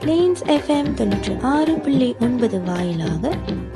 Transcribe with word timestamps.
Planes 0.00 0.42
FM 0.46 0.92
தொண்ணூற்றி 0.94 1.40
ஆறு 1.42 1.78
புள்ளி 1.78 2.16
ஒன்பது 2.20 2.62
வாயிலாக 2.62 3.30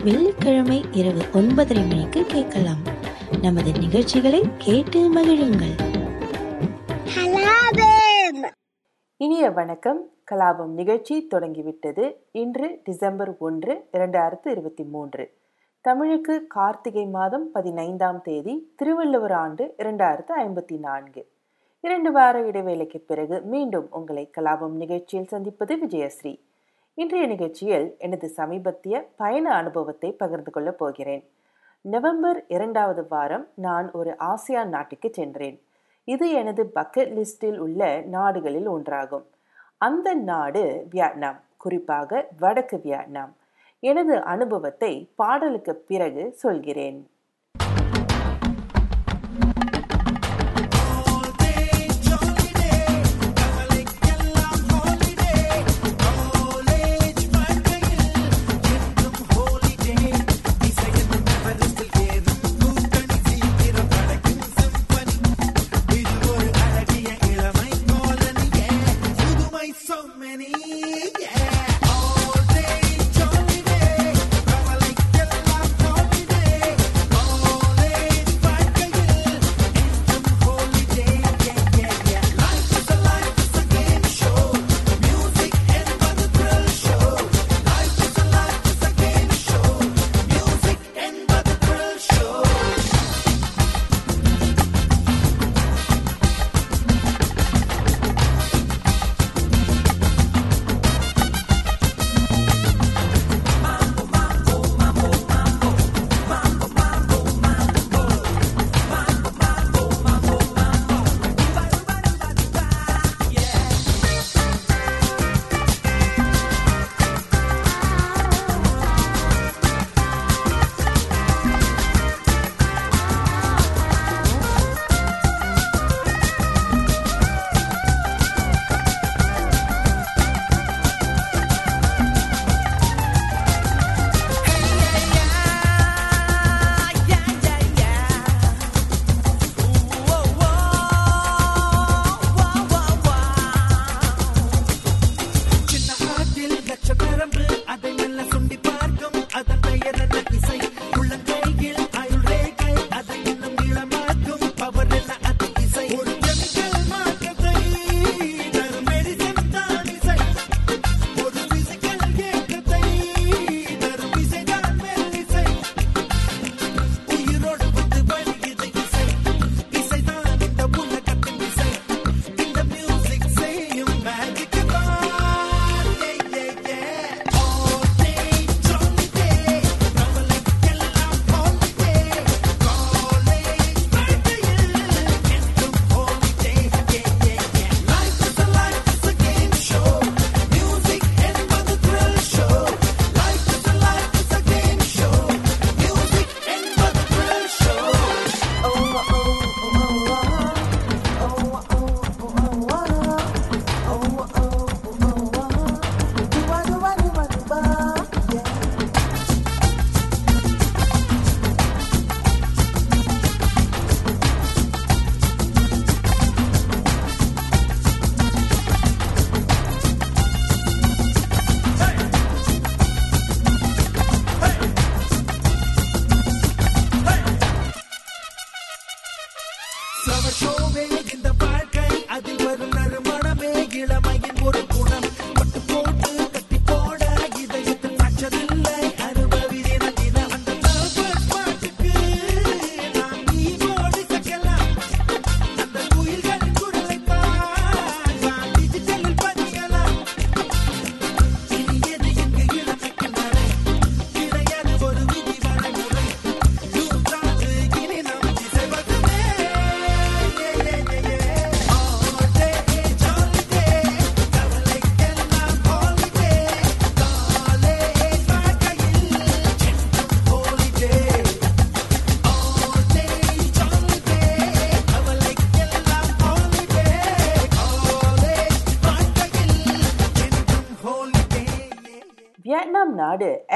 வெள்ளிக்கிழமை 0.04 0.84
இரவு 0.92 1.22
ஒன்பதரை 1.32 1.88
மணிக்கு 1.88 2.24
கேட்கலாம். 2.24 2.82
நமது 3.42 3.72
நிகழ்ச்சிகளை 3.72 4.42
கேட்டு 4.58 5.14
மகிழுங்கள். 5.14 5.74
இனிய 9.16 9.50
வணக்கம். 9.50 10.10
கலாபம் 10.30 10.72
நிகழ்ச்சி 10.74 11.26
தொடங்கிவிட்டது. 11.26 12.28
இன்று 12.32 12.80
டிசம்பர் 12.84 13.36
ஒன்று 13.38 13.88
இரண்டாயிரத்து 13.92 14.48
இருபத்தி 14.50 14.84
மூன்று. 14.84 15.32
தமிழுக்கு 15.80 16.46
கார்த்திகை 16.46 17.06
மாதம் 17.06 17.50
பதினைந்தாம் 17.52 18.20
தேதி 18.22 18.72
திருவள்ளுவர் 18.76 19.32
ஆண்டு 19.32 19.74
இரண்டாயிரத்து 19.78 20.30
ஐம்பத்தி 20.38 20.78
நான்கு. 20.78 21.28
இரண்டு 21.84 22.12
வார 22.12 22.42
இடைவேளைக்கு 22.42 22.98
பிறகு 22.98 23.40
மீண்டும் 23.40 23.86
உங்களை 23.90 24.30
கலாபம் 24.36 24.70
நிகழ்ச்சியில் 24.70 25.26
சந்திப்பது 25.26 25.76
விஜயஸ்ரீ. 25.76 26.40
இன்றைய 26.94 27.26
நிகழ்ச்சியில் 27.26 27.94
எனது 27.98 28.28
சமீபத்திய 28.28 29.08
பயண 29.16 29.54
அனுபவத்தை 29.54 30.12
பகிர்ந்து 30.12 30.50
கொள்ளப் 30.50 30.78
போகிறேன். 30.78 31.30
நவம்பர் 31.80 32.44
இரண்டாவது 32.48 33.08
வாரம் 33.08 33.48
நான் 33.54 33.90
ஒரு 33.92 34.16
ஆசியான் 34.18 34.66
நாட்டுக்கு 34.66 35.10
சென்றேன். 35.12 35.62
இது 36.04 36.30
எனது 36.30 36.70
பக்கெட் 36.74 37.12
லிஸ்டில் 37.18 37.58
உள்ள 37.58 38.00
நாடுகளில் 38.00 38.68
ஒன்றாகும். 38.68 39.26
அந்த 39.78 40.14
நாடு 40.14 40.86
வியட்நாம் 40.90 41.40
குறிப்பாக 41.56 42.28
வடக்கு 42.38 42.80
வியட்நாம். 42.84 43.36
எனது 43.80 44.22
அனுபவத்தை 44.22 45.08
பாடலுக்கு 45.14 45.74
பிறகு 45.74 46.32
சொல்கிறேன். 46.32 47.11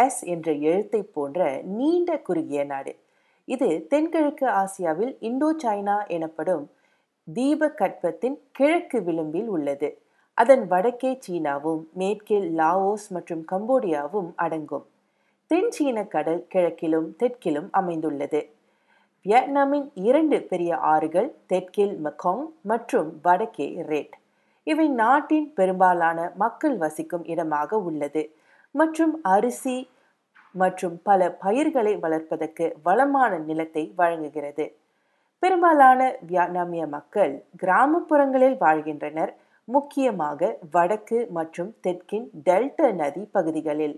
எஸ் 0.07 0.21
என்ற 0.35 0.49
எழுத்தை 0.71 1.03
போன்ற 1.17 1.41
நீண்ட 1.77 2.11
குறுகிய 2.29 2.63
நாடு. 2.73 2.93
இது 3.55 3.69
தென்கிழக்கு 3.93 4.47
ஆசியாவில் 4.63 5.15
இந்தோ 5.29 5.49
சைனா 5.63 5.97
எனப்படும் 6.17 6.65
தீபகற்பத்தின் 7.29 8.37
கிழக்கு 8.57 8.99
விளிம்பில் 9.07 9.49
உள்ளது. 9.57 9.89
அதன் 10.39 10.65
வடக்கே 10.73 11.11
சீனாவும் 11.25 11.83
மேற்கில் 12.01 12.49
லாவோஸ் 12.59 13.07
மற்றும் 13.17 13.43
கம்போடியாவும் 13.53 14.29
அடங்கும். 14.45 14.85
தென் 15.51 15.71
சீன 15.77 15.99
கடல் 16.15 16.43
கிழக்கிலும் 16.53 17.09
தெற்கிலும் 17.21 17.69
அமைந்துள்ளது. 17.81 18.41
வியட்நாமின் 19.27 19.87
இரண்டு 20.09 20.37
பெரிய 20.51 20.73
ஆறுகள் 20.93 21.31
தெற்கில் 21.51 21.95
மெக்காங் 22.07 22.45
மற்றும் 22.71 23.09
வடக்கே 23.27 23.69
ரேட். 23.91 24.17
இவை 24.67 24.87
நாட்டின் 25.03 25.49
பெரும்பாலான 25.59 26.19
மக்கள் 26.43 26.77
வசிக்கும் 26.85 27.25
இடமாக 27.33 27.79
உள்ளது 27.89 28.23
மற்றும் 28.75 29.15
அரிசி 29.35 29.77
மற்றும் 30.63 30.97
பல 31.03 31.31
பயிர்களை 31.45 31.93
வளர்ப்பதற்கு 31.97 32.67
வளமான 32.83 33.39
நிலத்தை 33.49 33.93
வழங்குகிறது. 33.97 34.67
பெரும்பாலான 35.43 36.01
வியட்நாமிய 36.29 36.85
மக்கள் 36.89 37.35
கிராமப்புறங்களில் 37.63 38.57
வாழ்கின்றனர். 38.59 39.33
முக்கியமாக 39.69 40.59
வடக்கு 40.71 41.19
மற்றும் 41.31 41.71
தெற்கின் 41.81 42.27
டெல்டா 42.49 42.89
நதி 42.93 43.23
பகுதிகளில். 43.33 43.97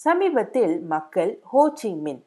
சமீபத்தில் 0.00 0.74
மக்கள் 0.94 1.32
ஹோச்சிமின் 1.52 2.22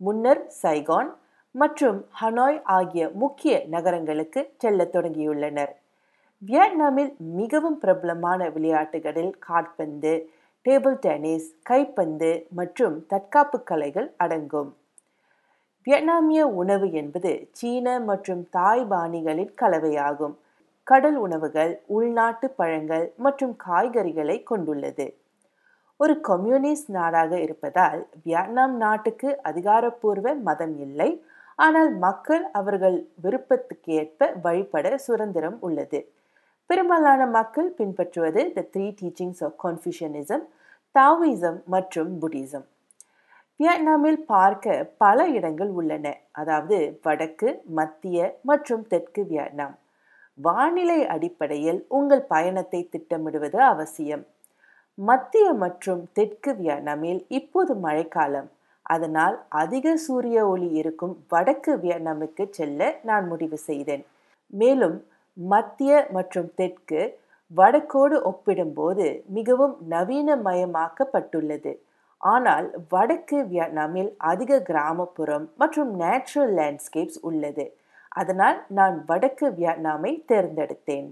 முன்னர் 0.00 0.42
சைகான் 0.62 1.10
மற்றும் 1.54 1.98
ஹனாய் 2.20 2.60
ஆகிய 2.76 3.02
முக்கிய 3.14 3.54
நகரங்களுக்கு 3.70 4.40
செல்லத் 4.56 4.94
தொடங்கியுள்ளனர். 4.94 5.72
வியட்நாமில் 6.42 7.12
மிகவும் 7.38 7.78
பிரபலமான 7.78 8.48
விளையாட்டுகளில் 8.48 9.34
காற்பந்து 9.38 10.14
டேபிள் 10.66 10.94
டென்னிஸ் 10.94 11.48
கைப்பந்து 11.62 12.46
மற்றும் 12.50 13.06
தற்காப்பு 13.06 13.62
கலைகள் 13.62 14.14
அடங்கும். 14.16 14.70
வியட்நாமிய 15.86 16.42
உணவு 16.60 16.92
என்பது 16.92 17.32
சீன 17.52 18.00
மற்றும் 18.00 18.48
தாய் 18.50 18.84
பாணிகளின் 18.84 19.52
கலவையாகும். 19.62 20.34
கடல் 20.84 21.16
உணவுகள் 21.16 21.72
உள்நாட்டு 21.86 22.50
பழங்கள் 22.50 23.12
மற்றும் 23.16 23.56
காய்கறிகளை 23.66 24.42
கொண்டுள்ளது. 24.42 25.06
ஒரு 25.96 26.20
கம்யூனிஸ்ட் 26.20 26.90
நாடாக 26.90 27.40
இருப்பதால் 27.40 28.08
வியட்நாம் 28.24 28.76
நாட்டுக்கு 28.76 29.42
அதிகாரப்பூர்வ 29.42 30.34
மதம் 30.34 30.76
இல்லை. 30.78 31.10
ஆனால் 31.58 31.92
மக்கள் 31.96 32.44
அவர்கள் 32.50 33.08
விருப்பத்துக்கேற்ப 33.22 34.40
வழிபட 34.40 34.96
சுதந்திரம் 34.98 35.58
உள்ளது. 35.60 36.00
பெரும்பாலான 36.70 37.22
மக்கள் 37.36 37.66
பின்பற்றுவது 37.78 38.42
the 38.54 38.62
three 38.74 38.86
teachings 39.00 39.42
of 39.46 39.56
Confucianism 39.64 40.44
Taoism 40.94 41.58
மற்றும் 41.74 42.12
புத்திசம் 42.22 42.64
வியட்நாமில் 43.60 44.20
பார்க்க 44.32 44.76
பல 45.02 45.26
இடங்கள் 45.36 45.70
உள்ளன. 45.80 46.06
அதாவது 46.40 46.76
வடக்கு 47.02 47.48
மத்திய 47.78 48.18
மற்றும் 48.50 48.82
தெற்கு 48.92 49.22
வியட்நாம். 49.30 49.74
வானிலை 50.38 50.98
அடிப்படையில் 51.14 51.80
உங்கள் 51.98 52.24
பயணத்தை 52.34 52.80
திட்டமிடுவது 52.92 53.58
அவசியம். 53.72 54.24
மத்திய 54.98 55.46
மற்றும் 55.62 56.02
தெற்கு 56.12 56.52
வியட்நாமில் 56.60 57.20
இப்போது 57.38 57.74
மழைக்காலம். 57.86 58.48
அதனால் 58.86 59.36
அதிக 59.62 59.96
சூரிய 60.06 60.38
ஒளி 60.52 60.68
இருக்கும் 60.80 61.14
வடக்கு 61.28 61.74
வியட்நாமுக்கு 61.84 62.46
செல்ல 62.50 62.90
நான் 63.10 63.26
முடிவு 63.32 63.58
செய்தேன். 63.68 64.04
மேலும் 64.52 64.96
மத்திய 65.36 66.08
மற்றும் 66.10 66.50
தெற்கு 66.54 67.00
வடக்கோடு 67.56 68.16
ஒப்பிடும்போது 68.30 69.24
மிகவும் 69.26 69.74
நவீனமயமாக்கப்பட்டுள்ளது. 69.90 71.72
ஆனால் 72.18 72.66
வடக்கு 72.88 73.38
வியட்நாமில் 73.46 74.14
அதிக 74.16 74.60
கிராமப்புறம் 74.60 75.50
மற்றும் 75.56 75.90
நேச்சுரல் 75.96 76.54
லேண்ட்ஸ்கேப்ஸ் 76.60 77.18
உள்ளது. 77.20 77.66
அதனால் 78.08 78.64
நான் 78.68 79.04
வடக்கு 79.06 79.46
வியட்நாமை 79.58 80.12
தேர்ந்தெடுத்தேன். 80.32 81.08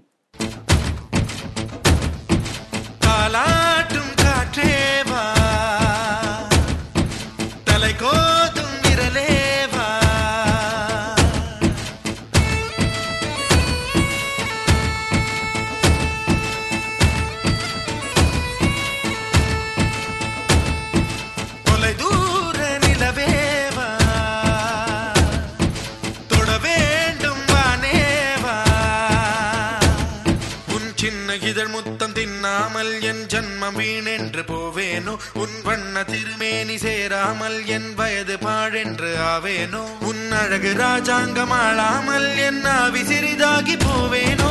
சேராமல் 32.73 33.01
என் 33.01 33.25
ஜன்மம் 33.27 33.75
வீணென்று 33.79 34.43
போவேனோ? 34.49 35.13
உன் 35.33 35.57
வண்ண 35.63 36.03
திருமேனி 36.03 36.77
சேராமல் 36.77 37.57
என் 37.65 37.89
வயது 37.93 38.35
பாழென்று 38.37 39.11
ஆவேனோ? 39.25 39.83
உன் 40.09 40.23
அழகு 40.31 40.71
ராஜாங்கம் 40.77 41.53
ஆளாமல் 41.59 42.29
என் 42.47 42.63
ஆவி 42.73 43.01
சிறிதாகி 43.01 43.75
போவேனோ? 43.85 44.42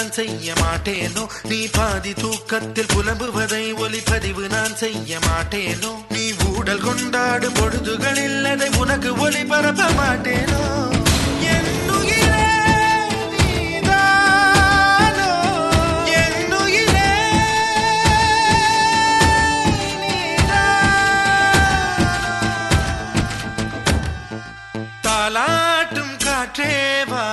நான் 0.00 0.14
செய்ய 0.16 0.52
மாட்டேனோ? 0.60 1.22
நீ 1.48 1.58
பாதி 1.66 2.12
தூக்கத்தில் 2.12 2.88
புலம்புவதை 2.92 3.64
ஒலிப்பதிவு 3.84 4.44
நான் 4.48 4.76
செய்ய 4.76 5.18
மாட்டேனோ? 5.26 5.90
நீ 6.08 6.24
ஊடல் 6.50 6.80
கொண்டாடும் 6.80 7.58
பொழுதுகளில் 7.58 8.46
அதை 8.46 8.68
உனக்கு 8.80 9.10
ஒளிபரப்ப 9.26 9.90
மாட்டேனோ? 9.98 10.62
தாலாட்டும் 25.02 26.14
காற்றேவா 26.24 27.24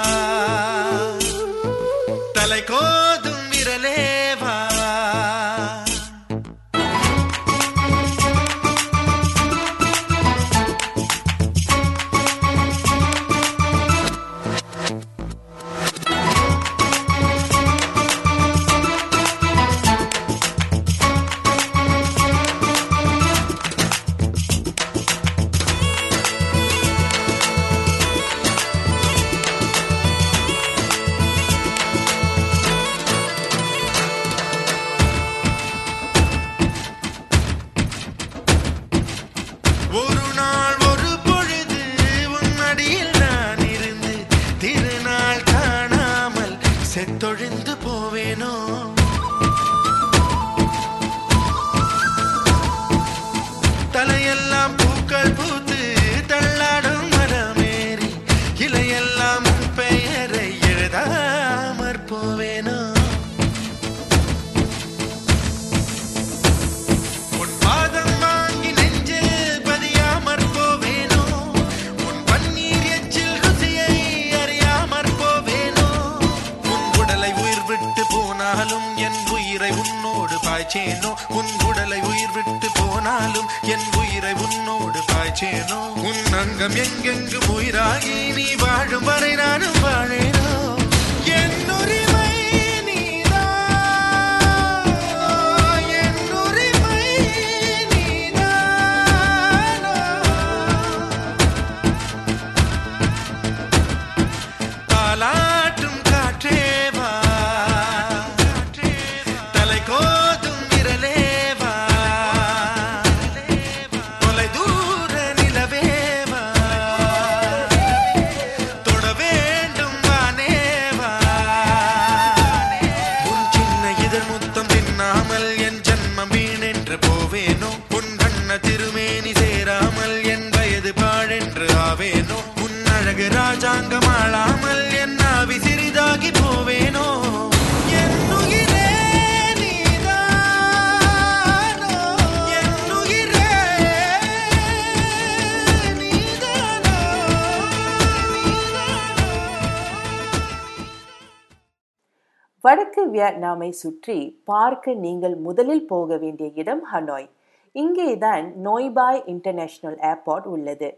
வடக்கு 152.68 153.02
வியட்நாமை 153.08 153.68
சுற்றி 153.82 154.16
பார்க்க 154.44 154.94
நீங்கள் 154.94 155.36
முதலில் 155.36 155.84
போக 155.86 156.18
வேண்டிய 156.18 156.48
இடம் 156.62 156.82
ஹனோய். 156.94 157.28
இங்கேதான் 157.72 158.46
நோய்பாய் 158.66 159.20
இன்டர்நேஷனல் 159.26 159.98
ஏர்போர்ட் 160.10 160.48
உள்ளது. 160.54 160.90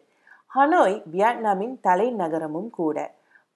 ஹனோய் 0.55 0.95
வியட்நாமின் 1.13 1.75
தலைநகரமும் 1.88 2.69
கூட. 2.69 2.97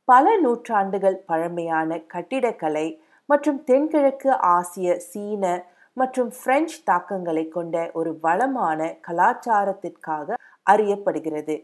பல 0.05 0.35
நூற்றாண்டுகள் 0.37 1.17
பழமையான 1.25 1.99
கட்டிடக்கலை 2.13 2.87
மற்றும் 3.29 3.59
தென்கிழக்கு 3.63 4.31
ஆசிய 4.55 4.97
சீன 5.09 5.43
மற்றும் 5.93 6.31
பிரெஞ்சு 6.43 6.77
தாக்கங்களை 6.83 7.47
கொண்ட 7.47 7.91
ஒரு 7.93 8.13
வளமான 8.21 8.79
கலாச்சாரத்திற்காக 9.07 10.37
அறியப்படுகிறது. 10.65 11.55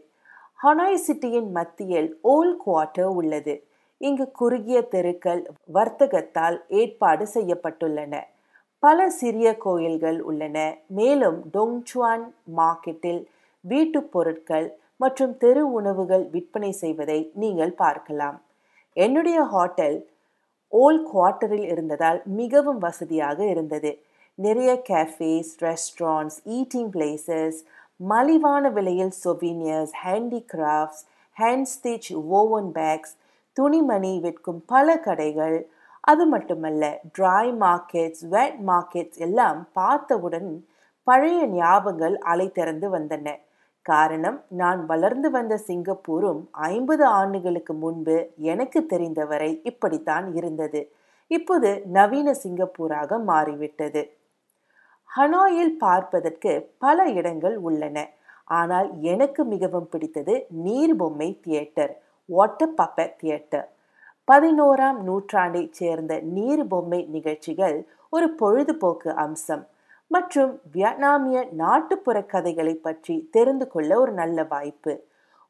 ஹனாய் 0.64 1.02
சிட்டியின் 1.06 1.50
மத்தியில் 1.58 2.10
ஓல் 2.34 2.56
குவார்ட்டர் 2.66 3.12
உள்ளது. 3.20 3.56
இங்கு 4.00 4.30
குறுகிய 4.30 4.82
தெருக்கள் 4.82 5.50
வர்த்தகத்தால் 5.74 6.56
ஏற்பாடு 6.68 7.28
செய்யப்பட்டுள்ளன. 7.34 8.20
பல 8.78 9.10
சிறிய 9.10 9.56
கோயில்கள் 9.56 10.20
உள்ளன. 10.22 10.76
மேலும் 10.86 11.38
டொங்சுவான் 11.54 12.24
மார்க்கெட்டில் 12.56 13.24
வீட்டுப் 13.60 14.12
பொருட்கள் 14.12 14.76
மற்றும் 14.96 15.36
தெரு 15.36 15.72
உணவுகள் 15.72 16.24
விற்பனை 16.24 16.72
செய்வதை 16.72 17.30
நீங்கள் 17.34 17.72
பார்க்கலாம். 17.72 18.42
என்னுடைய 18.92 19.42
ஹோட்டல் 19.42 20.08
ஓல் 20.72 21.02
குவார்ட்டரில் 21.14 21.66
இருந்ததால் 21.66 22.22
மிகவும் 22.24 22.78
வசதியாக 22.78 23.44
இருந்தது. 23.44 24.02
நிறைய 24.34 24.82
கேஃபேஸ் 24.88 25.52
ரெஸ்டாரண்ட்ஸ் 25.60 26.40
ஈட்டிங் 26.48 26.90
பிளேசஸ் 26.94 27.58
மலிவான 28.08 28.68
விலையில் 28.70 29.12
souvenirs 29.24 29.94
handicrafts 30.04 31.02
hand 31.36 31.66
stitch 31.74 32.14
woven 32.14 32.70
bags 32.72 33.14
துணிமணி 33.60 34.12
விற்கும் 34.20 34.60
பல 34.66 34.96
கடைகள். 34.98 35.58
அது 36.04 36.24
மட்டுமல்ல 36.26 36.84
ட்ரை 37.18 37.46
மார்க்கெட்ஸ் 37.62 38.24
வெட் 38.28 38.58
மார்க்கெட்ஸ் 38.66 39.18
எல்லாம் 39.18 39.58
பார்த்தவுடன் 39.72 40.50
பழைய 41.06 41.40
ஞாபகங்கள் 41.48 42.16
அலை 42.32 42.46
திறந்து 42.52 42.88
வந்தன. 42.90 43.28
காரணம் 43.86 44.38
நான் 44.60 44.80
வளர்ந்து 44.86 45.28
வந்த 45.30 45.54
சிங்கப்பூரும் 45.66 46.40
ஐம்பது 46.50 47.04
ஆண்டுகளுக்கு 47.18 47.74
முன்பு 47.74 48.16
எனக்கு 48.52 48.80
தெரிந்தவரை 48.86 49.50
இப்படித்தான் 49.64 50.26
இருந்தது. 50.34 50.80
இப்போது 51.30 51.70
நவீன 51.96 52.34
சிங்கப்பூராக 52.42 53.18
மாறிவிட்டது. 53.24 54.02
ஹனாயில் 55.10 55.74
பார்ப்பதற்கு 55.78 56.52
பல 56.78 57.06
இடங்கள் 57.10 57.56
உள்ளன. 57.68 57.98
ஆனால் 58.50 58.88
எனக்கு 59.12 59.42
மிகவும் 59.44 59.88
பிடித்தது 59.88 60.34
நீர்பொம்மை 60.64 61.28
தியேட்டர். 61.40 61.92
வாட்டர் 62.30 62.74
பப்பட் 62.80 63.16
தியேட்டர் 63.16 63.68
பதினோராம் 64.28 64.98
நூற்றாண்டைச் 65.08 65.76
சேர்ந்த 65.80 66.12
நீர் 66.34 66.62
பொம்மை 66.66 67.00
நிகழ்ச்சிகள் 67.14 67.76
ஒரு 68.12 68.26
பொழுதுபோக்கு 68.40 69.10
அம்சம். 69.24 69.64
மற்றும் 70.10 70.52
வியட்நாமிய 70.72 71.38
நாட்டுப்புற 71.62 72.18
கதைகளை 72.32 72.74
பற்றி 72.86 73.16
தெரிந்து 73.30 73.66
கொள்ள 73.68 73.90
ஒரு 74.00 74.12
நல்ல 74.12 74.44
வாய்ப்பு. 74.44 74.94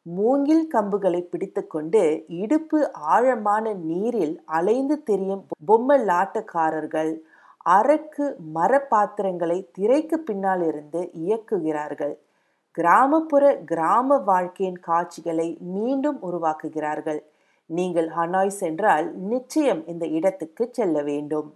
மூங்கில் 0.07 0.65
கம்புகளை 0.75 1.21
பிடித்துக்கொண்டு 1.23 2.03
இடுப்பு 2.43 2.79
ஆழமான 3.15 3.73
நீரில் 3.91 4.35
அலைந்து 4.59 4.97
திரியும் 5.03 5.45
பொம்மலாட்டக்காரர்கள் 5.69 7.13
அரக்கு 7.67 8.27
மரப்பாத்திரங்களை 8.55 9.59
திரைக்கு 9.73 10.19
பின்னால் 10.21 10.63
இருந்து 10.67 11.01
இயக்குகிறார்கள். 11.25 12.15
கிராமப்புற 12.73 13.45
கிராம 13.67 14.17
வாழ்க்கையின் 14.17 14.81
காட்சிகளை 14.81 15.57
மீண்டும் 15.61 16.19
உருவாக்குகிறார்கள். 16.23 17.21
நீங்கள் 17.67 18.09
ஹனாய் 18.09 18.57
சென்றால் 18.61 19.07
நிச்சயம் 19.17 19.87
இந்த 19.87 20.07
இடத்துக்கு 20.07 20.69
செல்ல 20.73 21.03
வேண்டும். 21.03 21.49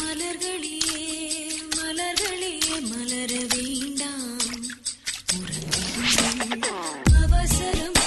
மலர்களே 0.00 0.78
மலர்களே 1.76 2.54
மலர 2.92 3.32
வேண்டாம். 3.54 4.42
அவசரம் 7.22 8.03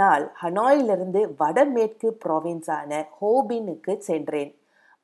நாள் 0.00 0.24
ஹனாயிலிருந்து 0.42 1.20
வடமேற்கு 1.36 2.08
ப்ராவின்ஸான 2.24 2.92
ஹோபினுக்கு 3.20 3.94
சென்றேன். 4.08 4.52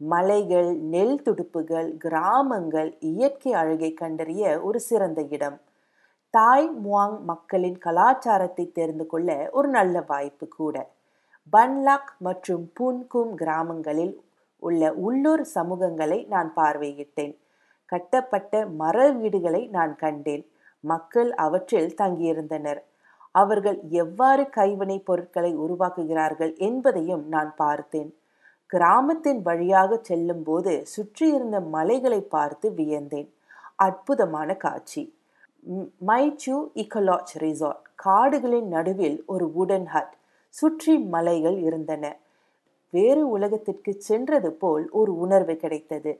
மலைகள் 0.01 0.71
நெல் 0.95 1.21
துடுப்புகள் 1.23 1.89
கிராமங்கள் 2.05 2.91
இயற்கை 3.11 3.53
அழகை 3.53 3.91
கண்டறிய 3.95 4.61
ஒரு 4.61 4.81
சிறந்த 4.81 5.21
இடம். 5.37 5.59
தாய் 6.37 6.69
முவாங் 6.85 7.19
மக்களின் 7.21 7.79
கலாச்சாரத்தை 7.79 8.65
தெரிந்து 8.79 9.07
கொள்ள 9.07 9.31
ஒரு 9.53 9.69
நல்ல 9.69 10.03
வாய்ப்பு 10.07 10.47
கூட. 10.59 10.77
பன்லாக் 11.53 12.13
மற்றும் 12.19 12.65
புன்கும் 12.75 13.33
கிராமங்களில் 13.35 14.15
உள்ள 14.67 14.93
உள்ளூர் 15.07 15.45
சமூகங்களை 15.55 16.19
நான் 16.29 16.51
பார்வையிட்டேன். 16.57 17.35
கட்டப்பட்ட 17.93 18.67
மர 18.81 19.07
வீடுகளை 19.21 19.63
நான் 19.77 19.95
கண்டேன். 19.97 20.45
மக்கள் 20.85 21.31
அவற்றில் 21.45 21.95
தங்கியிருந்தனர். 22.03 22.81
அவர்கள் 23.37 23.79
எவ்வாறு 24.03 24.51
கைவினைப் 24.51 25.05
பொருட்களை 25.05 25.59
உருவாக்குகிறார்கள் 25.59 26.53
என்பதையும் 26.59 27.29
நான் 27.29 27.53
பார்த்தேன். 27.57 28.11
கிராமத்தின் 28.66 29.42
வழியாக 29.42 29.99
செல்லும்போது 30.03 30.87
சுற்றியிருந்த 30.87 31.61
மலைகளை 31.75 32.20
பார்த்து 32.35 32.70
வியந்தேன். 32.70 33.29
அற்புதமான 33.79 34.55
காட்சி. 34.57 35.03
Mai Chau 36.07 36.55
Ecolodge 36.75 37.35
resort. 37.38 37.83
காடுகளின் 37.94 38.68
நடுவில் 38.68 39.22
ஒரு 39.27 39.53
வுடன் 39.57 39.87
ஹட் 39.94 40.14
சுற்றி 40.55 40.99
மலைகள் 41.14 41.59
இருந்தன. 41.59 42.05
வேறு 42.92 43.29
உலகத்திற்கு 43.29 43.92
சென்றது 44.01 44.53
போல் 44.53 44.88
ஒரு 44.90 45.18
உணர்வு 45.18 45.57
கிடைத்தது. 45.57 46.12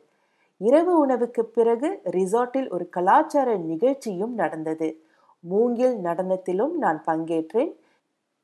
இரவு 0.61 0.99
உணவுக்கு 0.99 1.45
பிறகு 1.47 1.89
ரிசார்ட்டில் 2.11 2.69
ஒரு 2.69 2.89
கலாச்சார 2.89 3.57
நிகழ்ச்சியும் 3.71 4.35
நடந்தது. 4.35 4.89
மூங்கில் 5.51 5.97
நடனத்திலும் 6.05 6.75
நான் 6.85 7.01
பங்கேற்றேன். 7.07 7.73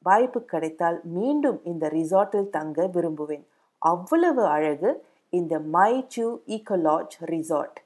வாய்ப்பு 0.06 0.40
கிடைத்தால் 0.52 0.98
மீண்டும் 1.16 1.58
இந்த 1.64 1.86
ரிசார்ட்டில் 1.98 2.52
தங்க 2.56 2.88
விரும்புவேன். 2.94 3.44
அவ்வளவு 3.78 4.44
அழகு 4.56 4.90
இந்த 5.38 5.54
மை 5.74 5.92
சூ 6.14 6.26
ஈக்கலாஜ் 6.56 7.16
ரிசார்ட். 7.34 7.78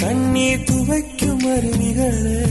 கண்ணீர் 0.00 0.60
துவைக்கும் 0.60 1.44
அருவிகளே. 1.44 2.42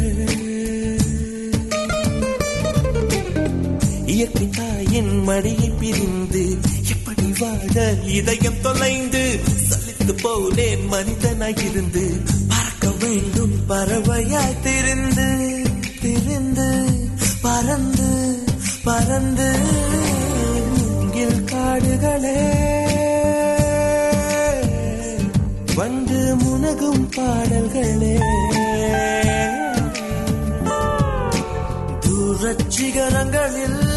இயற்கை 4.06 4.49
தாயின் 4.49 5.23
மடியில் 5.23 5.73
பிரிந்து 5.80 6.58
எப்படி 6.89 7.34
வாழ 7.39 7.95
இதயம் 8.06 8.62
தொலைந்து 8.62 9.39
சலித்து 9.69 10.13
போனேன் 10.23 10.88
மனிதனாய் 10.91 11.69
இருந்து. 11.69 12.21
பறக்க 12.47 13.06
வேண்டும் 13.06 13.56
பறவையாய் 13.69 14.58
திருந்து 14.63 15.65
திருந்து 16.02 16.89
பறந்து 17.41 18.39
பறந்து. 18.84 19.52
காடுகளே. 21.52 22.92
வந்து 25.75 26.36
முனகும் 26.36 27.07
பாடல்களே. 27.15 28.17
தூரச்சிகரங்களில் 31.99 33.92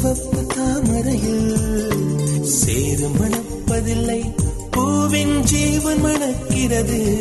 சிவப்பு 0.00 0.46
தாமரையில் 0.46 1.56
சேறு 2.42 3.08
மணப்பதில்லை. 3.08 4.34
பூவின் 4.70 5.40
ஜீவன் 5.40 6.00
மணக்கிறது. 6.00 7.18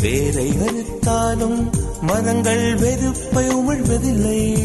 வேலை 0.00 0.52
அறுத்தாலும் 0.66 1.70
மரங்கள் 2.00 2.74
வெறுப்பை 2.74 3.48
உமிழ்வதில்லை. 3.48 4.56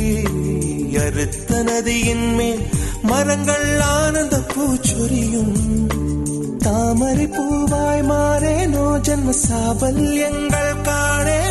அறுத்த 0.97 1.63
நதியின் 1.63 2.33
மேல் 2.33 2.67
மரங்கள் 3.01 3.79
ஆனந்த 3.79 4.39
பூச்சொரியும். 4.39 5.55
தாமரை 6.57 7.25
பூவாய் 7.25 8.03
மாறேனோ 8.03 8.99
ஜன்ம 8.99 9.33
சாபல்யங்கள் 9.47 10.81
காணே. 10.81 11.48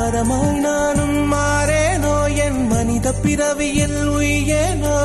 மரமாய் 0.00 0.60
நானும் 0.60 1.32
மாறேனோ? 1.32 2.34
என் 2.34 2.66
மனித 2.66 3.12
பிறவியில் 3.12 4.08
உயேனோ 4.08 4.98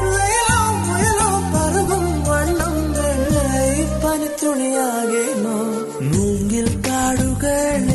துணியாகேனோ 0.00 0.60
முயலோ, 0.86 1.30
பருகும் 1.52 2.22
மூங்கில் 6.12 6.80
காடுகளே 6.80 7.91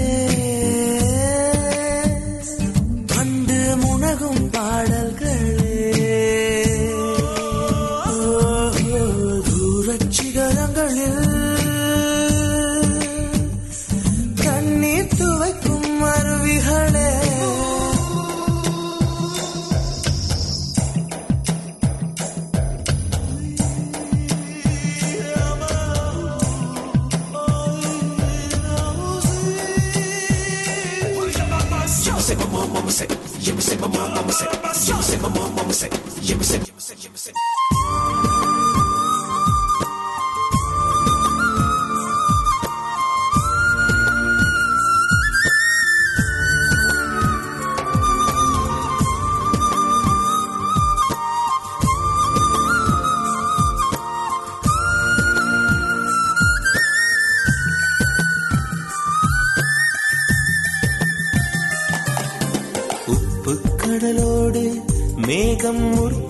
உப்பு 36.33 36.66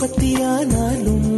உற்பத்தியானாலும் 0.07 1.31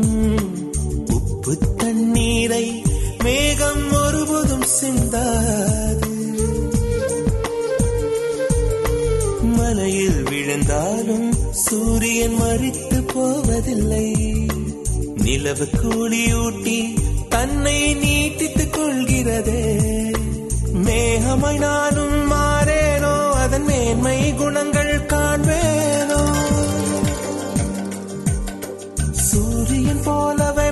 உப்பு 1.10 1.58
தண்ணீரை 1.78 2.84
மேகம் 3.24 3.92
ஒருபோதும் 3.92 4.66
சிந்தாது. 4.82 6.10
மலையில் 9.42 10.24
விழுந்தாலும் 10.24 11.34
சூரியன் 11.52 12.36
மறித்து 12.42 13.00
போவதில்லை. 13.14 14.16
நிலவு 15.16 15.68
கூலியூட்டி 15.84 16.80
தன்னை 17.30 17.94
நீட்டித்துக் 17.94 18.74
கொள்கிறதே. 18.74 19.64
மேகமாய் 20.84 21.58
நானும் 21.58 22.32
மாறேனோ 22.32 23.30
அதன் 23.32 23.64
மேன்மை 23.64 24.36
குணங்கள் 24.36 25.06
காண்பேனோ 25.06 25.69
சூரியன் 30.40 30.69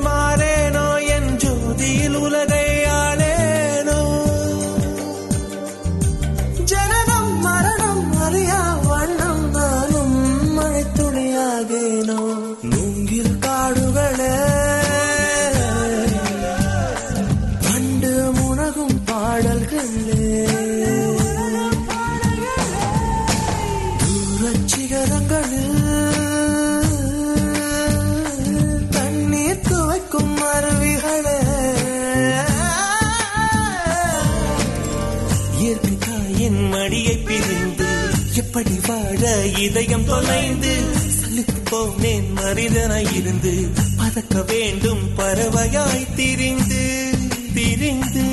போற்ற 44.38 44.54
வேண்டும் 44.54 45.00
பறவையாய் 45.18 46.16
திரிந்து 46.16 47.12
திரிந்து 47.54 48.26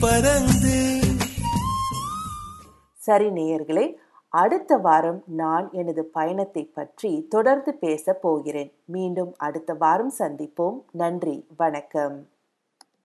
பறந்து. 0.00 1.00
சரி 2.94 3.26
நேயர்களே 3.26 3.92
அடுத்த 4.28 4.76
வாரம் 4.76 5.22
நான் 5.26 5.68
எனது 5.72 6.04
பயணத்தை 6.04 6.64
பற்றி 6.74 7.26
தொடர்ந்து 7.28 7.74
பேச 7.74 8.12
போகிறேன். 8.12 8.72
மீண்டும் 8.84 9.34
அடுத்த 9.36 9.74
வாரம் 9.74 10.12
சந்திப்போம். 10.18 10.82
நன்றி 10.90 11.46
வணக்கம். 11.56 12.28